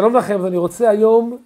[0.00, 1.38] שלום לכם, ואני רוצה היום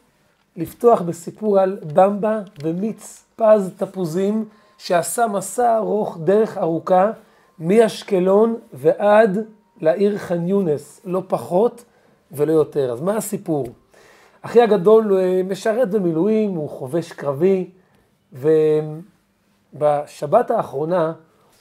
[0.56, 7.10] לפתוח בסיפור על במבה ומיץ פז תפוזים, שעשה מסע ארוך, דרך ארוכה,
[7.58, 9.38] מאשקלון ועד
[9.80, 11.84] לעיר ח'אן יונס, לא פחות
[12.32, 12.92] ולא יותר.
[12.92, 13.66] אז מה הסיפור?
[14.42, 15.18] אחי הגדול
[15.48, 17.70] משרת במילואים, הוא חובש קרבי,
[19.72, 21.14] ובשבת האחרונה הוא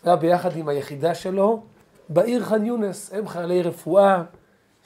[0.05, 1.61] היה ביחד עם היחידה שלו
[2.09, 4.23] בעיר ח'אן יונס, הם חיילי רפואה.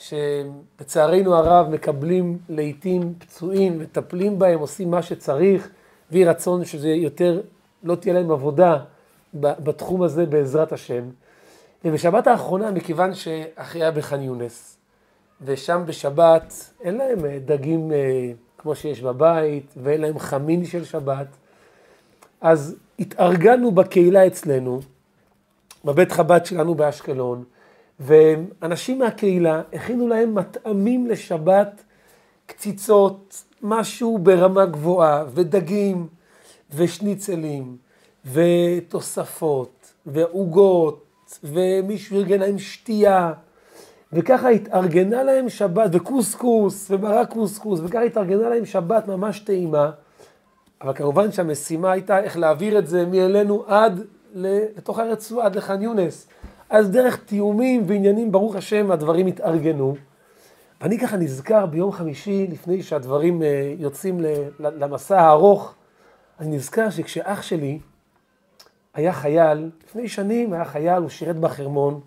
[0.02, 5.69] שלצערנו הרב מקבלים לעיתים פצועים, מטפלים בהם, עושים מה שצריך,
[6.11, 7.41] ויהי רצון שזה יותר,
[7.83, 8.77] לא תהיה להם עבודה
[9.33, 11.04] בתחום הזה בעזרת השם.
[11.86, 14.77] ובשבת האחרונה, מכיוון שאחי היה בח'אן יונס,
[15.41, 21.27] ושם בשבת אין להם אה, דגים אה, כמו שיש בבית, ואין להם חמין של שבת,
[22.41, 24.79] אז התארגנו בקהילה אצלנו,
[25.86, 27.43] בבית חב"ד שלנו באשקלון,
[28.01, 31.83] ואנשים מהקהילה הכינו להם מטעמים לשבת,
[32.45, 36.07] קציצות, משהו ברמה גבוהה, ודגים,
[36.75, 37.77] ושניצלים,
[38.33, 41.05] ותוספות, ועוגות,
[41.44, 43.33] ומישהו ארגן להם שתייה,
[44.13, 49.91] וככה התארגנה להם שבת, וקוסקוס, ומרק קוסקוס, וככה התארגנה להם שבת ממש טעימה.
[50.81, 54.02] אבל כמובן שהמשימה הייתה איך להעביר את זה מאלינו עד
[54.33, 56.27] לתוך הרצועה, עד לח'אן יונס.
[56.72, 59.95] אז דרך תיאומים ועניינים, ברוך השם, הדברים התארגנו.
[60.81, 64.19] ואני ככה נזכר ביום חמישי, לפני שהדברים אה, יוצאים
[64.59, 65.73] למסע הארוך,
[66.39, 67.80] אני נזכר שכשאח שלי
[68.94, 72.00] היה חייל, לפני שנים היה חייל, הוא שירת בחרמון,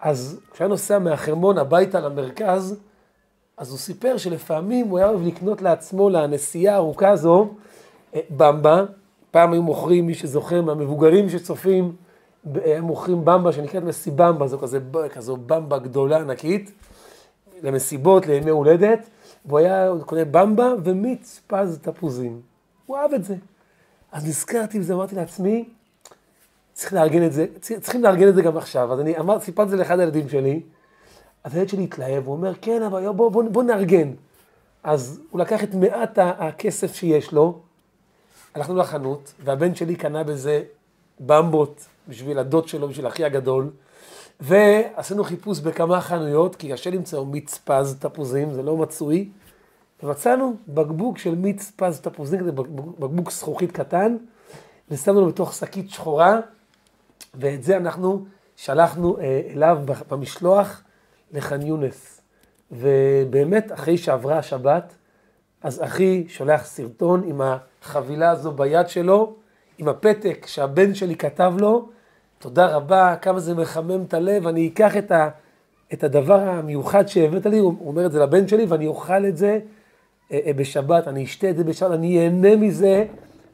[0.00, 2.80] אז כשהיה נוסע מהחרמון הביתה למרכז,
[3.56, 7.54] אז הוא סיפר שלפעמים הוא היה אוהב לקנות לעצמו, לנסיעה הארוכה הזו,
[8.14, 8.84] אה, במבה.
[9.30, 11.92] פעם היו מוכרים, מי שזוכר, מהמבוגרים שצופים,
[12.64, 14.78] הם מוכרים במבה שנקראת מסיבמבה, זו כזה,
[15.12, 16.72] כזו במבה גדולה, ענקית,
[17.62, 19.08] למסיבות, לימי הולדת,
[19.46, 22.40] והוא היה קונה במבה ומיץ פז תפוזים.
[22.86, 23.36] הוא אהב את זה.
[24.12, 25.68] אז נזכרתי בזה, אמרתי לעצמי,
[26.72, 28.92] צריך לארגן את זה, צריכים לארגן את זה גם עכשיו.
[28.92, 30.60] אז אני אמרתי, סיפרתי את זה לאחד הילדים שלי,
[31.44, 34.12] אז הילד שלי התלהב, הוא אומר, כן, אבל בוא, בוא, בוא נארגן.
[34.82, 37.58] אז הוא לקח את מעט הכסף שיש לו,
[38.54, 40.62] הלכנו לחנות, והבן שלי קנה בזה
[41.20, 43.70] במבות בשביל הדוד שלו, בשביל אחי הגדול,
[44.40, 49.28] ועשינו חיפוש בכמה חנויות, כי קשה למצוא מיץ פז תפוזים, זה לא מצוי,
[50.02, 52.52] ומצאנו בקבוק של מיץ פז תפוזים, זה
[52.98, 54.16] בקבוק זכוכית קטן,
[54.90, 56.40] ושמנו לו בתוך שקית שחורה,
[57.34, 58.24] ואת זה אנחנו
[58.56, 59.78] שלחנו אה, אליו
[60.10, 60.82] במשלוח
[61.32, 62.20] לח'אן יונס.
[62.72, 64.94] ובאמת, אחרי שעברה השבת,
[65.62, 69.34] אז אחי שולח סרטון עם החבילה הזו ביד שלו,
[69.78, 71.88] עם הפתק שהבן שלי כתב לו,
[72.38, 75.28] תודה רבה, כמה זה מחמם את הלב, אני אקח את, ה,
[75.92, 79.60] את הדבר המיוחד שהבאת לי, הוא אומר את זה לבן שלי, ואני אוכל את זה
[80.32, 83.04] אה, אה, בשבת, אני אשתה את זה בשבת, אני אהנה מזה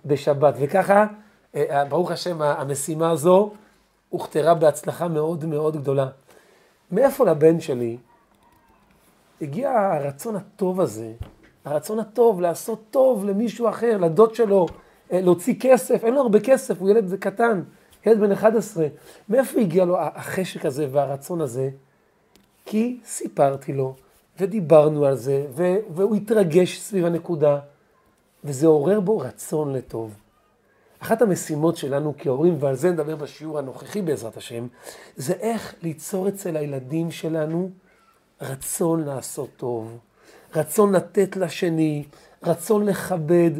[0.06, 0.54] בשבת.
[0.58, 1.06] וככה,
[1.56, 3.52] אה, ברוך השם, המשימה הזו
[4.08, 6.06] הוכתרה בהצלחה מאוד מאוד גדולה.
[6.92, 7.96] מאיפה לבן שלי
[9.40, 11.12] הגיע הרצון הטוב הזה,
[11.64, 14.66] הרצון הטוב לעשות טוב למישהו אחר, לדוד שלו,
[15.10, 17.62] להוציא כסף, אין לו הרבה כסף, הוא ילד קטן.
[18.06, 18.86] ילד בן 11,
[19.28, 21.70] מאיפה הגיע לו החשק הזה והרצון הזה?
[22.66, 23.94] כי סיפרתי לו,
[24.40, 25.46] ודיברנו על זה,
[25.94, 27.58] והוא התרגש סביב הנקודה,
[28.44, 30.14] וזה עורר בו רצון לטוב.
[30.98, 34.66] אחת המשימות שלנו כהורים, ועל זה נדבר בשיעור הנוכחי בעזרת השם,
[35.16, 37.70] זה איך ליצור אצל הילדים שלנו
[38.40, 39.98] רצון לעשות טוב,
[40.54, 42.04] רצון לתת לשני,
[42.42, 43.50] רצון לכבד,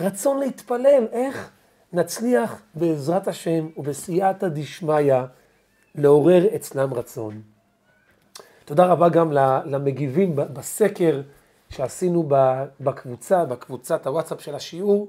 [0.00, 1.06] רצון להתפלל.
[1.12, 1.50] איך?
[1.92, 5.14] נצליח בעזרת השם ובסייעתא דשמיא
[5.94, 7.42] לעורר אצלם רצון.
[8.64, 9.32] תודה רבה גם
[9.64, 11.20] למגיבים בסקר
[11.68, 12.28] שעשינו
[12.80, 15.08] בקבוצה, בקבוצת הוואטסאפ של השיעור.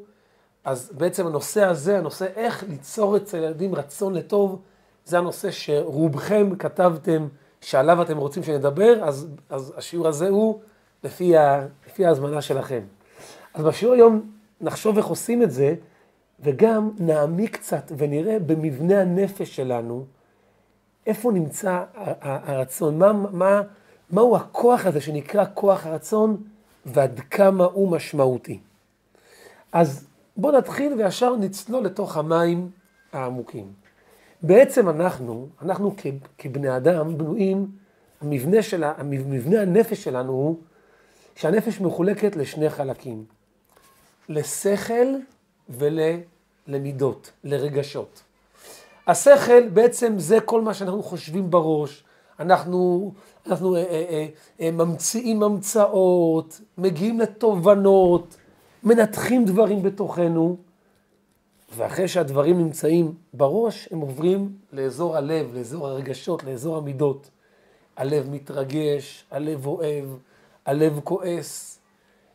[0.63, 4.61] אז בעצם הנושא הזה, הנושא איך ליצור אצל ילדים רצון לטוב,
[5.05, 7.27] זה הנושא שרובכם כתבתם
[7.61, 10.59] שעליו אתם רוצים שנדבר, אז, אז השיעור הזה הוא
[11.03, 12.81] לפי, ה, לפי ההזמנה שלכם.
[13.53, 14.31] אז בשיעור היום
[14.61, 15.75] נחשוב איך עושים את זה,
[16.43, 20.05] וגם נעמיק קצת ונראה במבנה הנפש שלנו,
[21.07, 21.83] איפה נמצא
[22.21, 23.61] הרצון, מה, מה,
[24.11, 26.43] מהו הכוח הזה שנקרא כוח הרצון,
[26.85, 28.59] ועד כמה הוא משמעותי.
[29.71, 30.07] אז
[30.37, 32.69] בואו נתחיל וישר נצלול לתוך המים
[33.13, 33.73] העמוקים.
[34.41, 35.95] בעצם אנחנו, אנחנו
[36.37, 37.67] כבני אדם בנויים,
[38.21, 40.57] המבנה, של, המבנה הנפש שלנו הוא
[41.35, 43.25] שהנפש מחולקת לשני חלקים,
[44.29, 45.05] לשכל
[46.67, 48.21] ולמידות, לרגשות.
[49.07, 52.03] השכל בעצם זה כל מה שאנחנו חושבים בראש,
[52.39, 53.11] אנחנו,
[53.47, 54.27] אנחנו אה, אה,
[54.61, 58.37] אה, ממציאים המצאות, מגיעים לתובנות,
[58.83, 60.57] מנתחים דברים בתוכנו,
[61.75, 67.29] ואחרי שהדברים נמצאים בראש, הם עוברים לאזור הלב, לאזור הרגשות, לאזור המידות.
[67.97, 70.05] הלב מתרגש, הלב אוהב,
[70.65, 71.79] הלב כועס,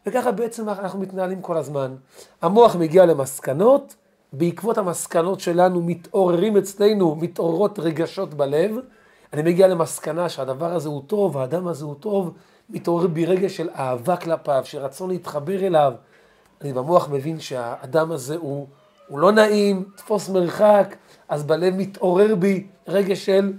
[0.07, 1.95] וככה בעצם אנחנו מתנהלים כל הזמן.
[2.43, 3.95] המוח מגיע למסקנות,
[4.33, 8.77] בעקבות המסקנות שלנו מתעוררים אצלנו, מתעוררות רגשות בלב.
[9.33, 12.35] אני מגיע למסקנה שהדבר הזה הוא טוב, האדם הזה הוא טוב,
[12.71, 15.93] מתעורר בי רגש של אהבה כלפיו, של רצון להתחבר אליו.
[16.61, 18.67] אני במוח מבין שהאדם הזה הוא,
[19.09, 20.97] הוא לא נעים, תפוס מרחק,
[21.29, 23.53] אז בלב מתעורר בי רגש של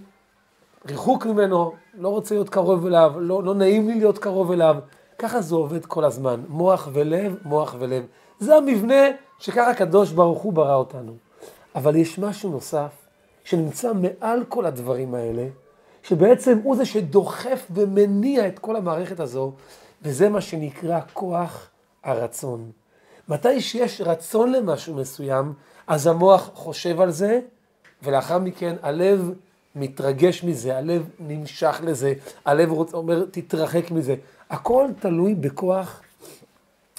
[0.88, 4.76] ריחוק ממנו, לא רוצה להיות קרוב אליו, לא, לא נעים לי להיות קרוב אליו.
[5.18, 8.04] ככה זה עובד כל הזמן, מוח ולב, מוח ולב.
[8.40, 9.04] זה המבנה
[9.40, 11.14] שככה הקדוש ברוך הוא ברא אותנו.
[11.76, 12.92] אבל יש משהו נוסף
[13.44, 15.48] שנמצא מעל כל הדברים האלה,
[16.04, 19.52] שבעצם הוא זה שדוחף ומניע את כל המערכת הזו,
[20.02, 21.70] וזה מה שנקרא כוח
[22.04, 22.72] הרצון.
[23.30, 25.54] מתי שיש רצון למשהו מסוים,
[25.88, 27.40] אז המוח חושב על זה,
[28.04, 29.34] ולאחר מכן הלב
[29.76, 32.14] מתרגש מזה, הלב נמשך לזה,
[32.46, 34.16] הלב רוצה, אומר תתרחק מזה.
[34.50, 36.02] הכל תלוי בכוח,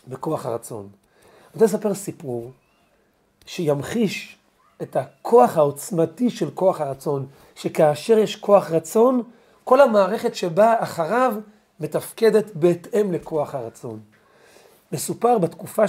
[0.09, 0.89] בכוח הרצון.
[1.55, 2.51] אני רוצה לספר סיפור
[3.47, 4.39] שימחיש
[4.83, 9.23] את הכוח העוצמתי של כוח הרצון, שכאשר יש כוח רצון,
[9.65, 11.35] כל המערכת שבאה אחריו
[11.81, 14.01] מתפקדת בהתאם לכוח הרצון.
[14.93, 15.89] מסופר בתקופה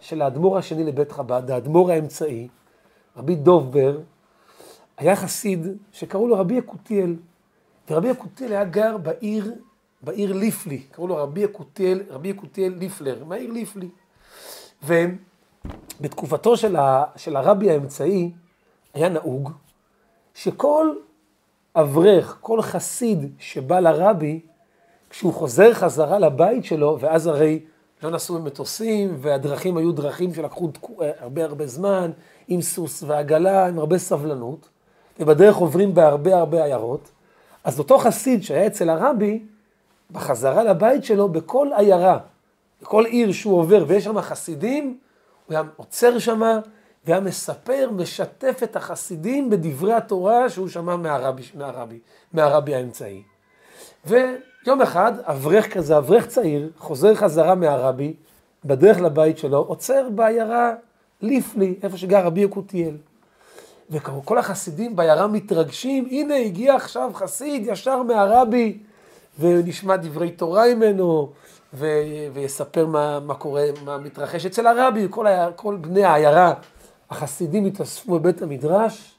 [0.00, 2.48] של האדמו"ר השני לבית חב"ד, האדמו"ר האמצעי,
[3.16, 3.98] רבי דוב בר,
[4.98, 7.16] היה חסיד שקראו לו רבי יקותיאל,
[7.90, 9.54] ורבי יקותיאל היה גר בעיר,
[10.02, 13.88] בעיר ליפלי, קראו לו רבי יקותיאל, רבי יקותיאל ליפלר, מהעיר ליפלי.
[14.82, 18.30] ובתקופתו של, ה, של הרבי האמצעי
[18.94, 19.52] היה נהוג
[20.34, 20.94] שכל
[21.76, 24.40] אברך, כל חסיד שבא לרבי,
[25.10, 27.60] כשהוא חוזר חזרה לבית שלו, ואז הרי
[28.02, 30.70] לא נסעו במטוסים, והדרכים היו דרכים שלקחו
[31.18, 32.10] הרבה הרבה זמן,
[32.48, 34.68] עם סוס ועגלה, עם הרבה סבלנות,
[35.20, 37.10] ובדרך עוברים בהרבה הרבה עיירות,
[37.64, 39.42] אז אותו חסיד שהיה אצל הרבי,
[40.10, 42.18] בחזרה לבית שלו, בכל עיירה,
[42.82, 44.98] בכל עיר שהוא עובר ויש שם חסידים,
[45.46, 46.40] הוא היה עוצר שם
[47.06, 51.98] והיה מספר, משתף את החסידים בדברי התורה שהוא שמע מהרבי, מהרבי,
[52.32, 53.22] מהרבי האמצעי.
[54.04, 58.14] ויום אחד, אברך כזה, אברך צעיר, חוזר חזרה מהרבי,
[58.64, 60.74] בדרך לבית שלו, עוצר בעיירה
[61.20, 62.96] ליפלי, איפה שגר רבי יקותיאל.
[63.90, 68.78] וכל החסידים בעיירה מתרגשים, הנה הגיע עכשיו חסיד ישר מהרבי,
[69.38, 71.32] ונשמע דברי תורה ממנו,
[71.74, 76.54] ויספר מה, מה קורה, מה מתרחש אצל הרבי, כל, ה, כל בני העיירה,
[77.10, 79.14] החסידים התאספו בבית המדרש,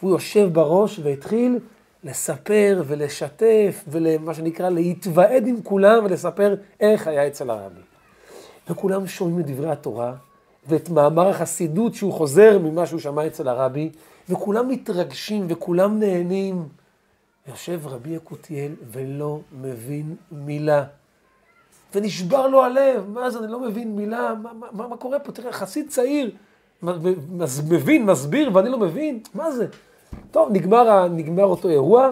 [0.00, 1.58] והוא יושב בראש והתחיל
[2.04, 7.80] לספר ולשתף, ומה שנקרא להתוועד עם כולם ולספר איך היה אצל הרבי.
[8.70, 10.14] וכולם שומעים את דברי התורה,
[10.68, 13.90] ואת מאמר החסידות שהוא חוזר ממה שהוא שמע אצל הרבי,
[14.28, 16.68] וכולם מתרגשים וכולם נהנים.
[17.48, 20.84] יושב רבי יקותיאל ולא מבין מילה.
[21.94, 25.32] ונשבר לו הלב, מה זה, אני לא מבין מילה, מה, מה, מה קורה פה?
[25.32, 26.30] תראה, חסיד צעיר,
[26.82, 29.66] מבין, מסביר, ואני לא מבין, מה זה?
[30.30, 32.10] טוב, נגמר, נגמר אותו אירוע,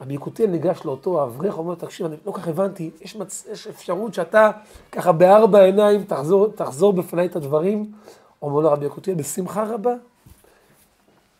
[0.00, 3.46] רבי יקותיאל ניגש לאותו אברך, אומר, תקשיב, אני לא כך הבנתי, יש, מצ...
[3.52, 4.50] יש אפשרות שאתה
[4.92, 7.92] ככה בארבע עיניים תחזור, תחזור בפניי את הדברים?
[8.42, 9.94] אומר לו רבי יקותיאל, בשמחה רבה.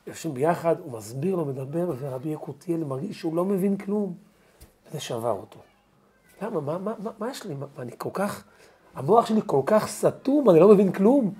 [0.06, 4.14] יושבים ביחד, הוא מסביר לו, מדבר, ורבי יקותיאל מרגיש שהוא לא מבין כלום.
[4.90, 5.58] וזה שבר אותו.
[6.42, 6.60] למה?
[6.60, 7.54] מה, מה, מה, מה יש לי?
[7.54, 8.44] מה, אני כל כך,
[8.94, 11.32] המוח שלי כל כך סתום, אני לא מבין כלום.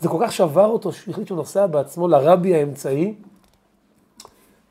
[0.00, 3.14] זה כל כך שבר אותו, שהוא החליט שהוא נוסע בעצמו לרבי האמצעי,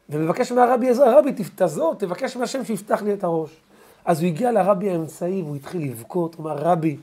[0.10, 3.62] ומבקש מהרבי עזרה, הרבי תעזור, תבקש מהשם שיפתח לי את הראש.
[4.06, 6.98] אז הוא הגיע לרבי האמצעי והוא התחיל לבכות, הוא אמר, רבי,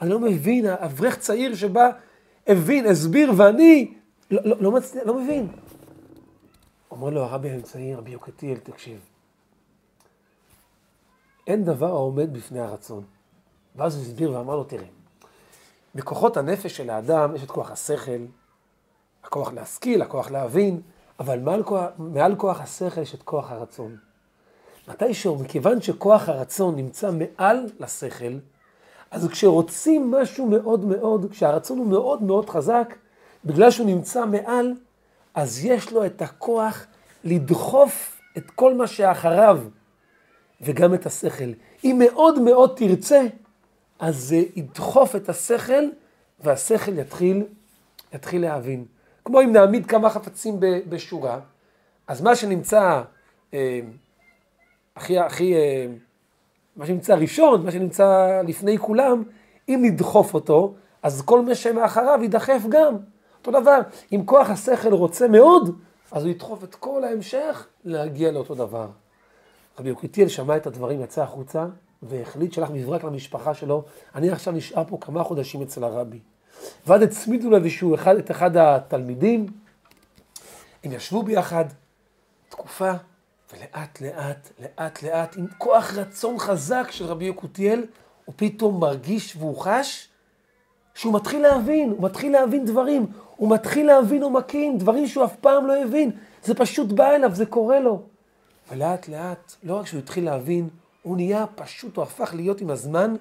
[0.00, 1.90] אני לא מבין, אברך צעיר שבא,
[2.46, 3.92] הבין, הסביר, ואני
[4.30, 5.48] לא, לא, לא, מצליח, לא מבין.
[6.90, 8.98] אומר לו הרבי האמצעי, רבי יוקטיאל, תקשיב,
[11.46, 13.04] אין דבר העומד בפני הרצון.
[13.76, 14.86] ואז הוא הסביר ואמר לו, תראה,
[15.94, 18.26] בכוחות הנפש של האדם יש את כוח השכל,
[19.24, 20.80] הכוח להשכיל, הכוח להבין,
[21.20, 23.96] אבל מעל כוח, מעל כוח השכל יש את כוח הרצון.
[24.88, 28.38] מתישהו, מכיוון שכוח הרצון נמצא מעל לשכל,
[29.10, 32.94] אז כשרוצים משהו מאוד מאוד, כשהרצון הוא מאוד מאוד חזק,
[33.44, 34.72] בגלל שהוא נמצא מעל,
[35.34, 36.86] אז יש לו את הכוח
[37.24, 39.60] לדחוף את כל מה שאחריו,
[40.60, 41.52] וגם את השכל.
[41.84, 43.22] אם מאוד מאוד תרצה,
[43.98, 45.84] אז זה ידחוף את השכל,
[46.40, 47.42] והשכל יתחיל,
[48.14, 48.84] יתחיל להבין.
[49.24, 51.40] כמו אם נעמיד כמה חפצים בשורה,
[52.06, 53.02] אז מה שנמצא
[53.54, 53.80] אה,
[54.96, 55.86] הכי, הכי, אה,
[56.76, 59.22] מה שנמצא ראשון, מה שנמצא לפני כולם,
[59.68, 62.96] אם נדחוף אותו, אז כל מי שמאחריו יידחף גם.
[63.38, 63.78] אותו דבר,
[64.12, 65.78] אם כוח השכל רוצה מאוד,
[66.12, 68.88] אז הוא ידחוף את כל ההמשך להגיע לאותו דבר.
[69.78, 71.66] רבי יוקיטיאל שמע את הדברים, יצא החוצה,
[72.02, 76.18] והחליט שלח מברק למשפחה שלו, אני עכשיו נשאר פה כמה חודשים אצל הרבי.
[76.86, 79.46] ואז הצמידו לו איזשהו אחד, את אחד התלמידים,
[80.84, 81.64] הם ישבו ביחד
[82.48, 82.92] תקופה,
[83.52, 87.86] ולאט לאט, לאט לאט, עם כוח רצון חזק של רבי יקותיאל,
[88.24, 90.08] הוא פתאום מרגיש והוא חש
[90.94, 93.06] שהוא מתחיל להבין, הוא מתחיל להבין דברים,
[93.36, 96.10] הוא מתחיל להבין עומקים, דברים שהוא אף פעם לא הבין,
[96.44, 98.02] זה פשוט בא אליו, זה קורה לו.
[98.70, 100.68] ולאט לאט, לא רק שהוא התחיל להבין,
[101.02, 103.14] הוא נהיה פשוט, הוא הפך להיות עם הזמן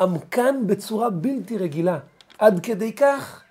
[0.00, 1.98] עמקן בצורה בלתי רגילה.
[2.38, 3.42] עד כדי כך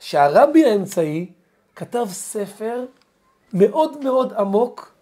[0.00, 1.26] שהרבי האמצעי
[1.76, 2.84] כתב ספר
[3.52, 4.94] מאוד מאוד עמוק,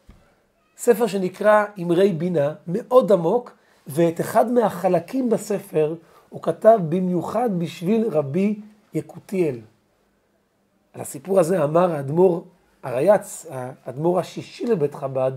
[0.77, 3.53] ספר שנקרא אמרי בינה, מאוד עמוק,
[3.87, 5.95] ואת אחד מהחלקים בספר
[6.29, 8.61] הוא כתב במיוחד בשביל רבי
[8.95, 9.61] יקותיאל.
[10.93, 12.45] על הסיפור הזה אמר האדמו"ר
[12.83, 15.33] הרייץ, האדמו"ר השישי לבית חב"ד,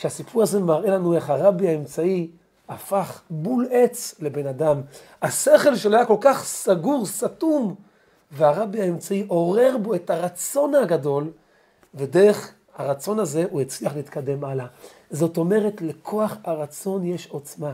[0.00, 2.30] שהסיפור הזה מראה לנו איך הרבי האמצעי
[2.68, 4.80] הפך בול עץ לבן אדם.
[5.22, 7.74] השכל שלו היה כל כך סגור, סתום,
[8.32, 11.30] והרבי האמצעי עורר בו את הרצון הגדול,
[11.94, 14.66] ודרך הרצון הזה הוא הצליח להתקדם הלאה.
[15.10, 17.72] זאת אומרת, לכוח הרצון יש עוצמה.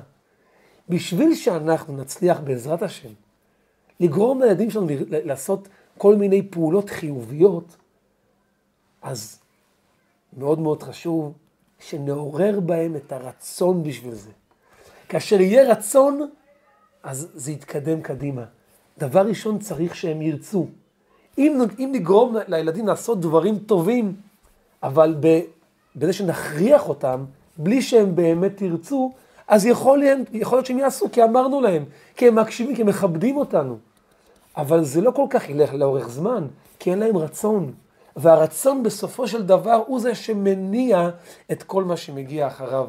[0.89, 3.13] בשביל שאנחנו נצליח בעזרת השם
[4.01, 5.69] לגרום לילדים שלנו לעשות
[5.99, 7.77] כל מיני פעולות חיוביות,
[9.03, 9.39] אז
[10.37, 11.33] מאוד מאוד חשוב
[11.81, 14.31] שנעורר בהם את הרצון בשביל זה.
[15.09, 16.29] כאשר יהיה רצון,
[17.03, 18.45] אז זה יתקדם קדימה.
[18.99, 20.67] דבר ראשון, צריך שהם ירצו.
[21.39, 24.15] אם, אם נגרום לילדים לעשות דברים טובים,
[24.83, 25.15] אבל
[25.97, 27.25] בזה שנכריח אותם,
[27.59, 29.13] בלי שהם באמת ירצו,
[29.49, 30.03] אז יכול,
[30.33, 31.85] יכול להיות שהם יעשו, כי אמרנו להם,
[32.17, 33.79] כי הם מקשיבים, כי הם מכבדים אותנו.
[34.57, 36.47] אבל זה לא כל כך ילך לאורך זמן,
[36.79, 37.73] כי אין להם רצון.
[38.17, 41.11] והרצון בסופו של דבר הוא זה שמניע
[41.53, 42.87] את כל מה שמגיע אחריו.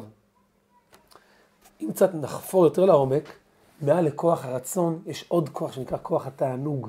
[1.80, 3.32] אם קצת נחפור יותר לעומק,
[3.80, 6.88] מעל לכוח הרצון יש עוד כוח שנקרא כוח התענוג.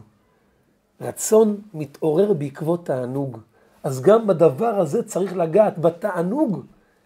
[1.01, 3.37] רצון מתעורר בעקבות תענוג.
[3.83, 6.63] אז גם בדבר הזה צריך לגעת, בתענוג,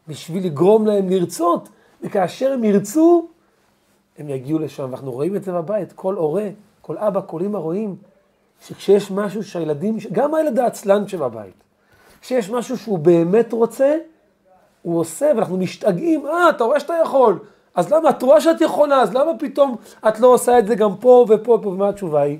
[0.07, 1.69] בשביל לגרום להם לרצות,
[2.01, 3.27] וכאשר הם ירצו,
[4.17, 4.83] הם יגיעו לשם.
[4.83, 6.49] ואנחנו רואים את זה בבית, כל הורה,
[6.81, 7.95] כל אבא, כל אמא רואים
[8.67, 11.63] שכשיש משהו שהילדים, גם הילד העצלן שבבית,
[12.22, 13.98] כשיש משהו שהוא באמת רוצה,
[14.82, 17.39] הוא עושה, ואנחנו משתגעים, אה, אתה רואה שאתה יכול,
[17.75, 19.75] אז למה, את רואה שאת יכולה, אז למה פתאום
[20.08, 22.39] את לא עושה את זה גם פה ופה ופה, ומה התשובה היא?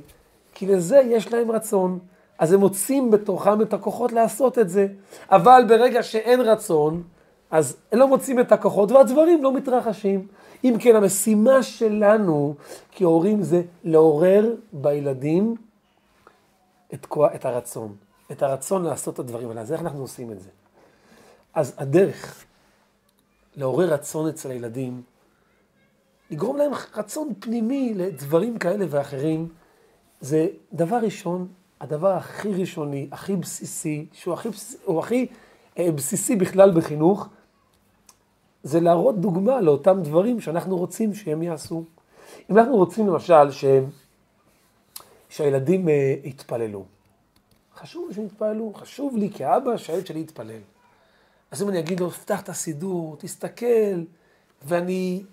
[0.54, 2.00] כי לזה יש להם רצון,
[2.40, 4.88] אז הם מוצאים בתוכם את הכוחות לעשות את זה.
[5.32, 7.04] אבל ברגע שאין רצון,
[7.52, 10.28] אז הם לא מוצאים את הכוחות והדברים לא מתרחשים.
[10.64, 12.54] אם כן, המשימה שלנו
[12.92, 15.56] כהורים זה לעורר בילדים
[16.94, 17.96] את, כוח, את הרצון,
[18.32, 19.62] את הרצון לעשות את הדברים האלה.
[19.62, 20.50] אז איך אנחנו עושים את זה?
[21.54, 22.46] אז הדרך
[23.56, 25.02] לעורר רצון אצל הילדים,
[26.32, 29.48] לגרום להם רצון פנימי לדברים כאלה ואחרים,
[30.22, 31.48] זה דבר ראשון,
[31.82, 34.50] הדבר הכי ראשוני, הכי בסיסי, שהוא הכי,
[34.86, 35.28] הוא הכי
[35.78, 37.28] אה, בסיסי בכלל בחינוך,
[38.64, 41.84] זה להראות דוגמה לאותם דברים שאנחנו רוצים שהם יעשו.
[42.50, 43.66] אם אנחנו רוצים למשל ש...
[45.34, 46.86] שהילדים אה, יתפללו,
[47.76, 50.60] חשוב לי שהם יתפללו, חשוב לי כאבא שהילד שלי יתפלל.
[51.52, 54.04] אז אם אני אגיד לו, פתח את הסידור, תסתכל,
[54.66, 55.24] ואני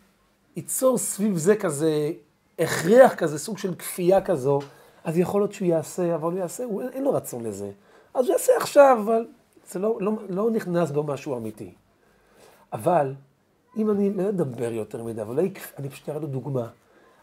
[0.57, 2.12] ייצור סביב זה כזה
[2.59, 4.61] הכרח כזה, סוג של כפייה כזו,
[5.04, 7.71] אז יכול להיות שהוא יעשה, אבל הוא יעשה, הוא, אין לו רצון לזה.
[8.14, 9.26] אז הוא יעשה עכשיו, אבל
[9.71, 11.73] זה לא, לא, לא נכנס בו משהו אמיתי.
[12.73, 13.14] אבל
[13.76, 15.49] אם אני לא אדבר יותר מדי, אבל לא.
[15.78, 16.69] אני פשוט אראה לו דוגמה.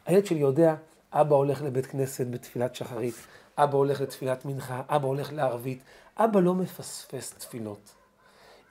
[0.06, 0.76] הילד שלי יודע,
[1.22, 3.16] אבא הולך לבית כנסת בתפילת שחרית,
[3.58, 5.80] אבא הולך לתפילת מנחה, אבא הולך לערבית,
[6.18, 7.92] אבא לא מפספס תפילות.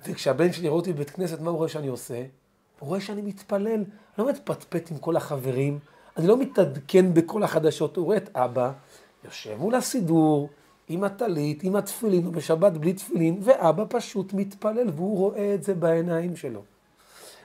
[0.07, 2.25] וכשהבן שלי רואה אותי בבית כנסת, מה הוא רואה שאני עושה?
[2.79, 3.85] הוא רואה שאני מתפלל,
[4.19, 5.79] לא מתפטפט עם כל החברים,
[6.17, 8.73] אני לא מתעדכן בכל החדשות, הוא רואה את אבא,
[9.25, 10.49] יושב מול הסידור,
[10.88, 16.37] עם הטלית, עם התפילין, ובשבת בלי תפילין, ואבא פשוט מתפלל, והוא רואה את זה בעיניים
[16.37, 16.62] שלו.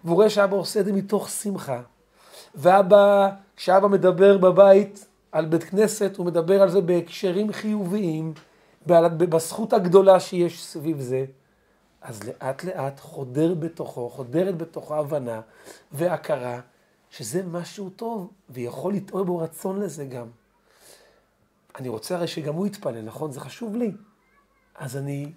[0.03, 1.81] והוא רואה שאבא עושה את זה מתוך שמחה.
[2.55, 3.29] ואבא,
[3.61, 8.33] כשאבא מדבר בבית על בית כנסת, הוא מדבר על זה בהקשרים חיוביים,
[8.87, 11.25] בזכות הגדולה שיש סביב זה.
[12.01, 15.41] אז לאט לאט חודר בתוכו, חודרת בתוכו הבנה
[15.91, 16.59] והכרה
[17.09, 20.27] שזה משהו טוב, ויכול לטעור בו רצון לזה גם.
[21.79, 23.31] אני רוצה הרי שגם הוא יתפלל, נכון?
[23.31, 23.91] זה חשוב לי.
[24.75, 25.31] אז אני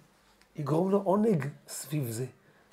[0.61, 2.27] אגרום לו עונג סביב זה.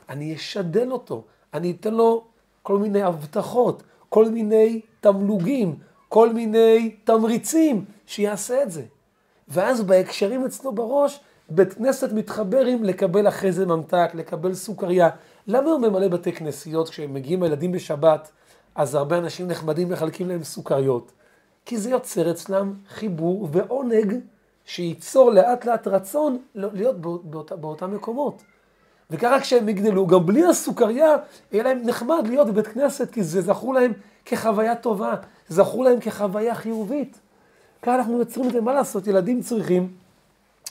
[0.10, 2.24] אני אשדל אותו, אני אתן לו
[2.63, 5.75] כל מיני הבטחות, כל מיני תמלוגים,
[6.10, 8.84] כל מיני תמריצים, שיעשה את זה.
[9.48, 15.10] ואז בהקשרים אצלו בראש, בית כנסת מתחבר עם לקבל אחרי זה ממתק, לקבל סוכריה.
[15.48, 18.32] למה הוא ממלא בתי כנסיות כשמגיעים הילדים בשבת,
[18.75, 21.12] אז הרבה אנשים נחמדים מחלקים להם סוכריות?
[21.65, 24.15] כי זה יוצר אצלם חיבור ועונג
[24.65, 28.41] שייצור לאט לאט רצון להיות באות, באותם מקומות.
[29.12, 31.15] וככה כשהם יגדלו, גם בלי הסוכריה,
[31.51, 33.94] יהיה להם נחמד להיות בבית כנסת, כי זה זכור להם
[34.25, 35.15] כחוויה טובה,
[35.50, 37.20] זכור להם כחוויה חיובית.
[37.82, 39.08] ככה אנחנו יוצרים את זה, מה לעשות?
[39.08, 39.91] ילדים צריכים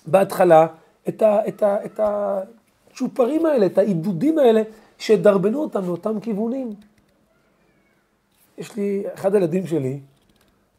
[0.06, 0.66] בהתחלה
[1.08, 4.62] את, ה, את, ה, את הצ'ופרים האלה, את העידודים האלה,
[4.98, 6.74] שידרבנו אותם לאותם כיוונים.
[8.58, 10.00] יש לי, אחד הילדים שלי,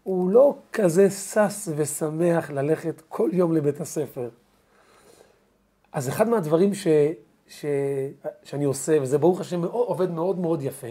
[0.03, 4.29] הוא לא כזה שש ושמח ללכת כל יום לבית הספר.
[5.93, 6.87] אז אחד מהדברים ש,
[7.51, 7.65] ש,
[8.43, 10.87] שאני עושה, וזה ברוך השם עובד מאוד מאוד יפה,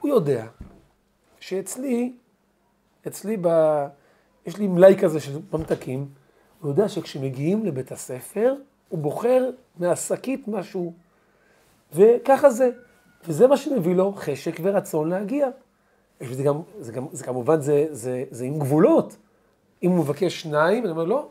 [0.00, 0.46] הוא יודע
[1.40, 2.16] שאצלי,
[3.06, 3.48] אצלי ב...
[4.46, 6.08] יש לי מלאי כזה של ממתקים,
[6.60, 8.54] הוא יודע שכשמגיעים לבית הספר,
[8.88, 10.92] הוא בוחר מהשקית משהו,
[11.94, 12.70] וככה זה.
[13.28, 15.48] וזה מה שמביא לו חשק ורצון להגיע.
[16.20, 19.16] זה, גם, זה, גם, זה כמובן, זה, זה, זה עם גבולות.
[19.82, 21.28] אם הוא מבקש שניים, אני אומר, לא,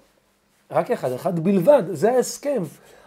[0.72, 2.64] רק אחד, אחד בלבד, זה ההסכם.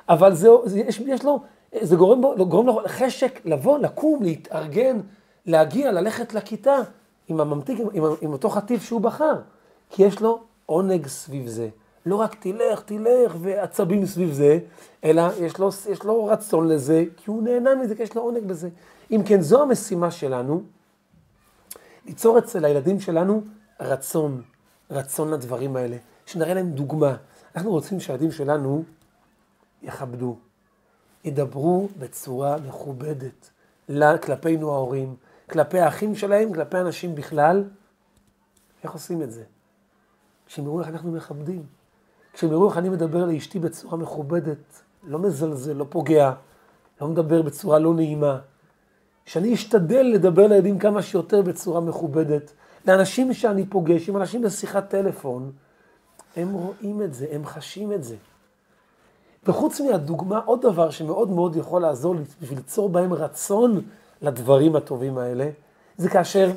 [0.08, 1.40] אבל זה, זה, יש, יש לו,
[1.80, 5.00] זה גורם, גורם לו חשק לבוא, לקום, להתארגן,
[5.46, 6.76] להגיע, ללכת לכיתה
[7.28, 9.34] עם הממתיק, עם, עם, עם אותו חטיף שהוא בחר.
[9.90, 11.68] כי יש לו עונג סביב זה.
[12.06, 14.58] לא רק תלך, תלך, ועצבים סביב זה,
[15.04, 18.44] אלא יש לו, יש לו רצון לזה, כי הוא נהנה מזה, כי יש לו עונג
[18.44, 18.68] בזה.
[19.10, 20.62] אם כן, זו המשימה שלנו,
[22.06, 23.42] ליצור אצל הילדים שלנו
[23.80, 24.42] רצון,
[24.90, 25.96] רצון לדברים האלה,
[26.26, 27.16] שנראה להם דוגמה.
[27.56, 28.84] אנחנו רוצים שהילדים שלנו
[29.84, 30.36] יכבדו,
[31.24, 33.50] ידברו בצורה מכובדת,
[34.18, 35.16] כלפינו ההורים,
[35.50, 37.64] כלפי האחים שלהם, כלפי אנשים בכלל.
[38.84, 39.44] איך עושים את זה?
[40.46, 41.66] כשהם יראו איך אנחנו מכבדים.
[42.32, 46.32] כשהם יראו איך אני מדבר לאשתי בצורה מכובדת, לא מזלזל, לא פוגע,
[47.00, 48.38] לא מדבר בצורה לא נעימה.
[49.26, 52.52] שאני אשתדל לדבר לילדים כמה שיותר בצורה מכובדת.
[52.86, 55.52] לאנשים שאני פוגש, עם אנשים בשיחת טלפון,
[56.36, 58.16] הם רואים את זה, הם חשים את זה.
[59.46, 63.80] וחוץ מהדוגמה, עוד דבר שמאוד מאוד יכול לעזור בשביל ליצור בהם רצון
[64.22, 65.50] לדברים הטובים האלה,
[65.96, 66.50] זה כאשר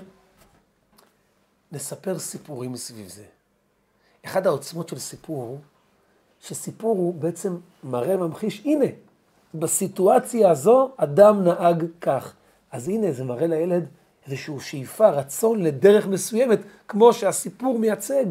[1.71, 3.23] נספר סיפורים מסביב זה.
[4.25, 5.59] אחד העוצמות של סיפור,
[6.39, 8.85] שסיפור הוא בעצם מראה, ממחיש, הנה,
[9.53, 12.33] בסיטואציה הזו אדם נהג כך.
[12.71, 13.85] אז הנה, זה מראה לילד
[14.25, 18.25] איזושהי שאיפה, רצון לדרך מסוימת, כמו שהסיפור מייצג.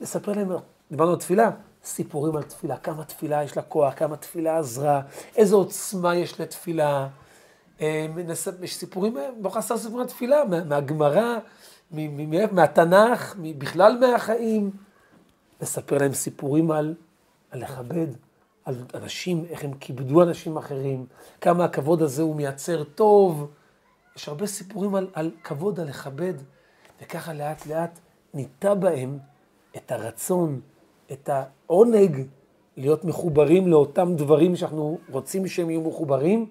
[0.00, 0.52] לספר להם,
[0.90, 1.50] דיברנו על תפילה,
[1.84, 5.00] סיפורים על תפילה, כמה תפילה יש לה כוח, כמה תפילה עזרה,
[5.36, 7.08] איזו עוצמה יש לתפילה.
[7.80, 8.06] אה,
[8.62, 11.38] יש סיפורים, לא חסר סיפורים על תפילה, מהגמרא,
[12.52, 14.70] מהתנ"ך, בכלל מהחיים.
[15.60, 16.94] לספר להם סיפורים על,
[17.50, 18.06] על לכבד,
[18.64, 21.06] על אנשים, איך הם כיבדו אנשים אחרים,
[21.40, 23.50] כמה הכבוד הזה הוא מייצר טוב.
[24.16, 26.34] יש הרבה סיפורים על, על כבוד, על לכבד,
[27.02, 27.98] וככה לאט לאט
[28.34, 29.18] ניטע בהם
[29.76, 30.60] את הרצון,
[31.12, 32.26] את העונג
[32.76, 36.46] להיות מחוברים לאותם דברים שאנחנו רוצים שהם יהיו מחוברים,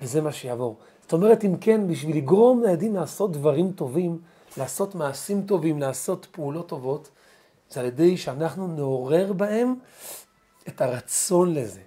[0.00, 0.76] וזה מה שיעבור.
[1.02, 4.18] זאת אומרת, אם כן, בשביל לגרום לילדים לעשות דברים טובים,
[4.56, 7.10] לעשות מעשים טובים, לעשות פעולות טובות,
[7.70, 9.74] זה על ידי שאנחנו נעורר בהם
[10.68, 11.80] את הרצון לזה.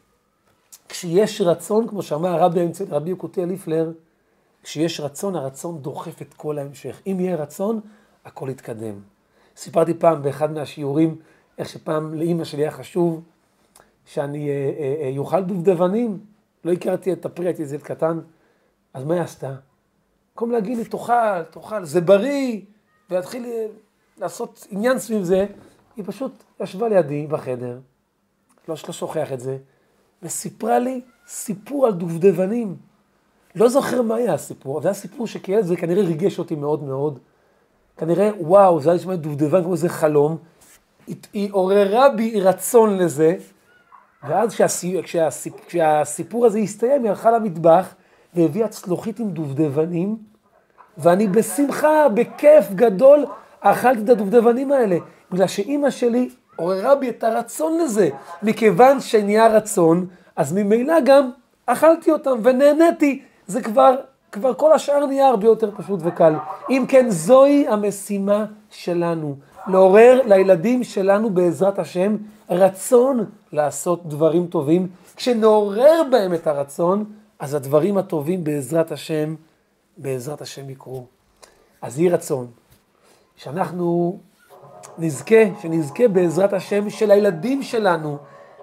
[0.89, 3.91] כשיש רצון, כמו שאמר הרבי, רבי יקותי אליפלר,
[4.63, 7.01] כשיש רצון, הרצון דוחף את כל ההמשך.
[7.07, 7.79] אם יהיה רצון,
[8.25, 8.99] הכל יתקדם.
[9.57, 11.15] סיפרתי פעם באחד מהשיעורים,
[11.57, 13.23] איך שפעם לאימא שלי היה חשוב
[14.05, 14.49] שאני
[15.17, 16.19] אוכל אה, אה, אה, דובדבנים.
[16.65, 18.19] לא הכרתי את הפרי, הייתי ילד קטן.
[18.93, 19.55] אז מה היא עשתה?
[20.31, 22.61] במקום להגיד לי, תאכל, תאכל, זה בריא,
[23.09, 23.45] ולהתחיל
[24.17, 25.45] לעשות עניין סביב זה,
[25.95, 27.79] היא פשוט ישבה לידי בחדר,
[28.67, 29.57] לא, לא שוכח את זה,
[30.23, 32.75] וסיפרה לי סיפור על דובדבנים.
[33.55, 37.19] לא זוכר מה היה הסיפור, זה היה סיפור שכילד זה כנראה ריגש אותי מאוד מאוד.
[37.97, 40.37] כנראה, וואו, זה היה נשמע דובדבן כמו איזה חלום.
[41.33, 43.35] היא, עוררה בי רצון לזה,
[44.27, 47.93] ואז כשהסיפור, כשהסיפור, כשהסיפור הזה הסתיים, היא הלכה למטבח
[48.33, 50.17] והביאה צלוחית עם דובדבנים,
[50.97, 53.25] ואני בשמחה, בכיף גדול,
[53.59, 54.97] אכלתי את הדובדבנים האלה.
[55.31, 58.09] בגלל שאימא שלי עוררה בי את הרצון לזה.
[58.43, 61.29] מכיוון שנהיה רצון, אז ממילא גם
[61.65, 63.21] אכלתי אותם ונהניתי.
[63.47, 63.95] זה כבר,
[64.31, 66.33] כבר כל השאר נהיה הרבה יותר פשוט וקל.
[66.69, 69.35] אם כן, זוהי המשימה שלנו.
[69.67, 72.15] לעורר לילדים שלנו בעזרת השם
[72.49, 74.88] רצון לעשות דברים טובים.
[75.15, 77.06] כשנעורר בהם את הרצון,
[77.39, 79.36] אז הדברים הטובים בעזרת השם,
[79.97, 81.06] בעזרת השם יקרו.
[81.82, 82.47] אז יהי רצון
[83.36, 84.17] שאנחנו
[84.97, 88.17] נזכה, שנזכה בעזרת השם של הילדים שלנו,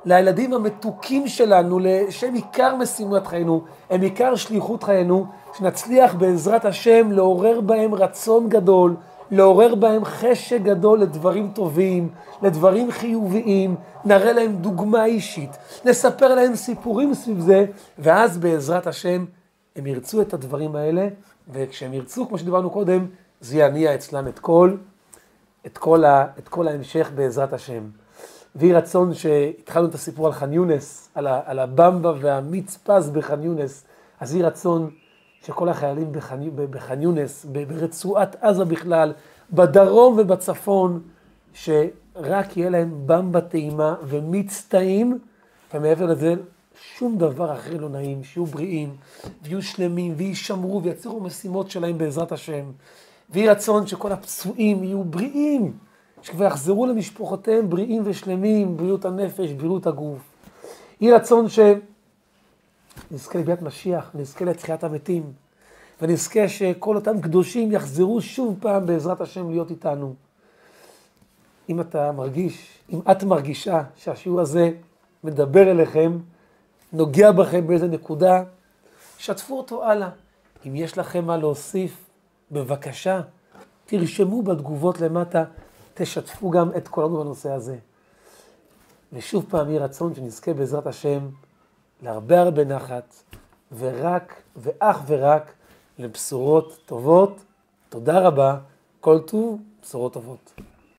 [0.04, 5.26] לילדים המתוקים שלנו, לשם עיקר משימת חיינו, הם עיקר שליחות חיינו,
[5.58, 8.96] שנצליח בעזרת השם לעורר בהם רצון גדול,
[9.30, 12.08] לעורר בהם חשק גדול לדברים טובים,
[12.42, 15.50] לדברים חיוביים, נראה להם דוגמה אישית,
[15.84, 17.66] נספר להם סיפורים סביב זה,
[17.98, 19.24] ואז בעזרת השם
[19.76, 21.08] הם ירצו את הדברים האלה,
[21.52, 23.06] וכשהם ירצו, כמו שדיברנו קודם,
[23.40, 24.76] זה יניע אצלם את כל,
[25.66, 27.82] את כל, ה, את כל ההמשך בעזרת השם.
[28.56, 33.84] ויהי רצון שהתחלנו את הסיפור על ח'אן יונס, על, על הבמבה והמיץ פז בח'אן יונס,
[34.20, 34.90] אז יהי רצון
[35.46, 36.12] שכל החיילים
[36.70, 39.12] בח'אן יונס, ברצועת עזה בכלל,
[39.52, 41.00] בדרום ובצפון,
[41.54, 45.18] שרק יהיה להם במבה טעימה ומיץ טעים,
[45.74, 46.34] ומעבר לזה
[46.98, 48.96] שום דבר אחר לא נעים, שיהיו בריאים,
[49.42, 52.64] ויהיו שלמים, וישמרו ויצליחו משימות שלהם בעזרת השם.
[53.30, 55.72] ויהי רצון שכל הפצועים יהיו בריאים,
[56.22, 60.18] שכבר יחזרו למשפחותיהם בריאים ושלמים, בריאות הנפש, בריאות הגוף.
[61.00, 61.48] יהי רצון
[63.10, 65.32] שנזכה לביאת משיח, נזכה לתחיית המתים,
[66.02, 70.14] ונזכה שכל אותם קדושים יחזרו שוב פעם בעזרת השם להיות איתנו.
[71.68, 74.70] אם אתה מרגיש, אם את מרגישה שהשיעור הזה
[75.24, 76.18] מדבר אליכם,
[76.92, 78.42] נוגע בכם באיזה נקודה,
[79.18, 80.10] שתפו אותו הלאה.
[80.66, 82.06] אם יש לכם מה להוסיף,
[82.52, 83.20] בבקשה,
[83.86, 85.44] תרשמו בתגובות למטה,
[85.94, 87.76] תשתפו גם את כולנו בנושא הזה.
[89.12, 91.28] ושוב פעם יהי רצון שנזכה בעזרת השם
[92.02, 93.14] להרבה הרבה נחת,
[93.78, 95.52] ורק ואך ורק
[95.98, 97.44] לבשורות טובות.
[97.88, 98.58] תודה רבה,
[99.00, 100.52] כל טוב, בשורות טובות.